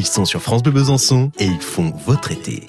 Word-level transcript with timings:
Ils 0.00 0.06
sont 0.06 0.24
sur 0.24 0.40
France 0.40 0.62
Bleu 0.62 0.72
Besançon 0.72 1.30
et 1.38 1.44
ils 1.44 1.60
font 1.60 1.92
votre 2.06 2.32
été. 2.32 2.66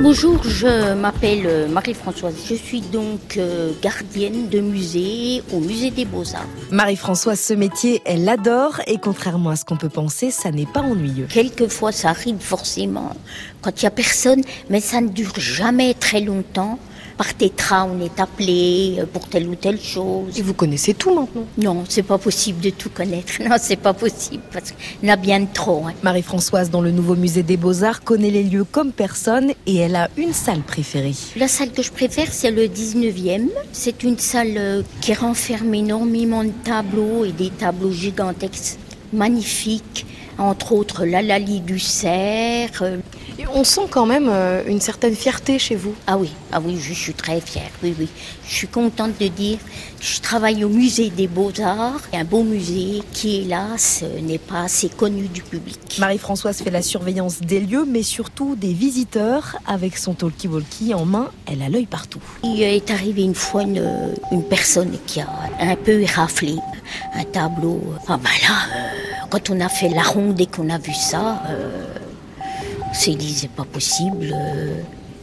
Bonjour, 0.00 0.40
je 0.44 0.94
m'appelle 0.94 1.42
euh, 1.44 1.66
Marie-Françoise. 1.66 2.36
Je 2.48 2.54
suis 2.54 2.82
donc 2.82 3.36
euh, 3.36 3.72
gardienne 3.82 4.48
de 4.48 4.60
musée 4.60 5.42
au 5.52 5.58
musée 5.58 5.90
des 5.90 6.04
Beaux-Arts. 6.04 6.46
Marie-Françoise, 6.70 7.40
ce 7.40 7.52
métier, 7.52 8.00
elle 8.04 8.24
l'adore 8.24 8.80
et 8.86 8.98
contrairement 8.98 9.50
à 9.50 9.56
ce 9.56 9.64
qu'on 9.64 9.76
peut 9.76 9.88
penser, 9.88 10.30
ça 10.30 10.52
n'est 10.52 10.66
pas 10.66 10.82
ennuyeux. 10.82 11.26
Quelquefois, 11.28 11.90
ça 11.90 12.10
arrive 12.10 12.38
forcément 12.38 13.10
quand 13.60 13.82
il 13.82 13.84
n'y 13.84 13.88
a 13.88 13.90
personne, 13.90 14.42
mais 14.70 14.80
ça 14.80 15.00
ne 15.00 15.08
dure 15.08 15.34
jamais 15.36 15.94
très 15.94 16.20
longtemps. 16.20 16.78
Par 17.18 17.34
tétra, 17.34 17.84
on 17.84 18.00
est 18.00 18.20
appelé 18.20 18.98
euh, 19.00 19.04
pour 19.12 19.28
telle 19.28 19.48
ou 19.48 19.56
telle 19.56 19.80
chose. 19.80 20.38
Et 20.38 20.42
vous 20.42 20.54
connaissez 20.54 20.94
tout 20.94 21.12
maintenant? 21.12 21.44
Non, 21.58 21.82
c'est 21.88 22.04
pas 22.04 22.16
possible 22.16 22.60
de 22.60 22.70
tout 22.70 22.90
connaître. 22.90 23.32
Non, 23.48 23.56
c'est 23.60 23.76
pas 23.76 23.92
possible 23.92 24.42
parce 24.52 24.70
qu'il 24.70 25.08
y 25.08 25.10
en 25.10 25.14
a 25.14 25.16
bien 25.16 25.44
trop. 25.46 25.84
hein. 25.86 25.94
Marie-Françoise, 26.04 26.70
dans 26.70 26.80
le 26.80 26.92
nouveau 26.92 27.16
musée 27.16 27.42
des 27.42 27.56
Beaux-Arts, 27.56 28.04
connaît 28.04 28.30
les 28.30 28.44
lieux 28.44 28.64
comme 28.70 28.92
personne 28.92 29.50
et 29.66 29.76
elle 29.76 29.96
a 29.96 30.08
une 30.16 30.32
salle 30.32 30.60
préférée. 30.60 31.14
La 31.36 31.48
salle 31.48 31.72
que 31.72 31.82
je 31.82 31.90
préfère, 31.90 32.32
c'est 32.32 32.52
le 32.52 32.66
19e. 32.66 33.48
C'est 33.72 34.04
une 34.04 34.18
salle 34.18 34.54
euh, 34.56 34.82
qui 35.00 35.12
renferme 35.12 35.74
énormément 35.74 36.44
de 36.44 36.52
tableaux 36.62 37.24
et 37.24 37.32
des 37.32 37.50
tableaux 37.50 37.90
gigantesques, 37.90 38.78
magnifiques. 39.12 40.06
Entre 40.38 40.72
autres, 40.72 41.04
la 41.04 41.20
Lali 41.20 41.60
du 41.60 41.78
Cerf. 41.80 42.82
euh, 42.82 42.98
Et 43.38 43.44
on 43.52 43.64
sent 43.64 43.86
quand 43.90 44.06
même 44.06 44.28
euh, 44.30 44.62
une 44.66 44.80
certaine 44.80 45.14
fierté 45.16 45.58
chez 45.58 45.74
vous. 45.74 45.94
Ah 46.06 46.16
oui, 46.16 46.30
ah 46.52 46.60
oui, 46.64 46.78
je 46.80 46.92
suis 46.92 47.12
très 47.12 47.40
fière. 47.40 47.70
Oui, 47.82 47.94
oui. 47.98 48.08
Je 48.48 48.54
suis 48.54 48.68
contente 48.68 49.12
de 49.20 49.26
dire 49.28 49.58
que 49.58 50.04
je 50.04 50.20
travaille 50.20 50.64
au 50.64 50.68
musée 50.68 51.10
des 51.10 51.26
Beaux-Arts, 51.26 52.00
un 52.12 52.24
beau 52.24 52.44
musée 52.44 53.02
qui, 53.12 53.40
hélas, 53.42 54.04
n'est 54.22 54.38
pas 54.38 54.62
assez 54.62 54.88
connu 54.88 55.26
du 55.28 55.42
public. 55.42 55.78
Marie-Françoise 55.98 56.58
fait 56.58 56.70
la 56.70 56.82
surveillance 56.82 57.40
des 57.40 57.60
lieux, 57.60 57.84
mais 57.86 58.02
surtout 58.04 58.54
des 58.56 58.72
visiteurs. 58.72 59.56
Avec 59.66 59.96
son 59.98 60.14
talkie-walkie 60.14 60.94
en 60.94 61.04
main, 61.04 61.30
elle 61.46 61.62
a 61.62 61.68
l'œil 61.68 61.86
partout. 61.86 62.20
Il 62.44 62.62
est 62.62 62.90
arrivé 62.90 63.22
une 63.22 63.34
fois 63.34 63.62
une, 63.62 64.14
une 64.30 64.44
personne 64.44 64.96
qui 65.06 65.20
a 65.20 65.28
un 65.60 65.74
peu 65.76 66.00
éraflé 66.00 66.54
un 67.14 67.24
tableau. 67.24 67.82
Ah 68.06 68.16
ben 68.16 68.30
là, 68.48 68.54
euh, 68.76 69.07
quand 69.30 69.50
on 69.50 69.60
a 69.60 69.68
fait 69.68 69.88
la 69.88 70.02
ronde 70.02 70.40
et 70.40 70.46
qu'on 70.46 70.70
a 70.70 70.78
vu 70.78 70.92
ça, 70.94 71.42
euh, 71.50 71.84
on 72.90 72.94
s'est 72.94 73.14
dit 73.14 73.32
c'est 73.34 73.50
pas 73.50 73.64
possible. 73.64 74.32
euh, 74.32 74.74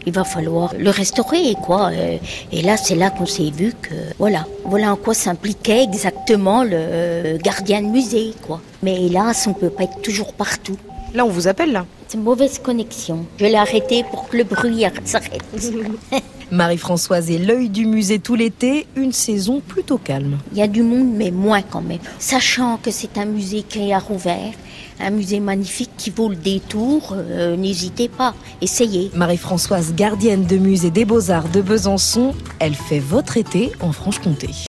il 0.08 0.14
va 0.14 0.24
falloir 0.24 0.76
le 0.78 0.92
restaurer, 0.92 1.56
quoi. 1.64 1.90
euh, 1.92 2.18
Et 2.52 2.62
là, 2.62 2.78
c'est 2.78 2.94
là 2.94 3.10
qu'on 3.10 3.26
s'est 3.26 3.50
vu 3.50 3.74
que, 3.82 3.96
voilà, 4.20 4.46
voilà 4.64 4.92
en 4.94 4.98
quoi 4.98 5.16
s'impliquait 5.16 5.82
exactement 5.82 6.64
le 6.64 6.70
euh, 6.76 7.38
gardien 7.40 7.82
de 7.82 7.88
musée, 7.88 8.34
quoi. 8.46 8.62
Mais 8.84 9.04
hélas, 9.08 9.48
on 9.48 9.54
peut 9.54 9.72
pas 9.72 9.86
être 9.86 10.02
toujours 10.04 10.34
partout. 10.34 10.78
Là, 11.16 11.26
on 11.26 11.30
vous 11.30 11.48
appelle 11.48 11.72
là. 11.72 11.88
C'est 12.08 12.18
une 12.20 12.24
mauvaise 12.24 12.60
connexion. 12.60 13.26
Je 13.40 13.46
l'ai 13.46 13.56
arrêté 13.56 14.04
pour 14.12 14.30
que 14.30 14.38
le 14.38 14.44
bruit 14.44 14.84
s'arrête. 15.06 15.42
Marie-Françoise 16.52 17.32
est 17.32 17.38
l'œil 17.38 17.70
du 17.70 17.86
musée 17.86 18.20
tout 18.20 18.36
l'été, 18.36 18.88
une 18.96 19.12
saison 19.12 19.62
plutôt 19.66 19.98
calme. 19.98 20.38
Il 20.52 20.58
y 20.58 20.62
a 20.62 20.68
du 20.68 20.84
monde, 20.84 21.10
mais 21.14 21.32
moins 21.32 21.62
quand 21.62 21.82
même. 21.82 22.00
Sachant 22.20 22.78
que 22.78 22.92
c'est 22.92 23.18
un 23.18 23.26
musée 23.26 23.64
qui 23.64 23.90
est 23.90 23.94
à 23.94 24.00
rouvert, 24.00 24.54
un 25.00 25.10
musée 25.10 25.40
magnifique 25.40 25.92
qui 25.98 26.10
vaut 26.10 26.30
le 26.30 26.36
détour, 26.36 27.14
euh, 27.14 27.56
n'hésitez 27.58 28.08
pas, 28.10 28.34
essayez. 28.62 29.12
Marie-Françoise, 29.14 29.94
gardienne 29.96 30.46
de 30.46 30.58
musée 30.58 30.92
des 30.92 31.06
Beaux-Arts 31.06 31.50
de 31.50 31.62
Besançon, 31.62 32.34
elle 32.60 32.76
fait 32.76 33.00
votre 33.00 33.38
été 33.38 33.72
en 33.82 33.92
Franche-Comté. 33.92 34.50